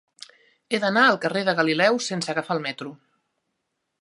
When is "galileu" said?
1.61-2.01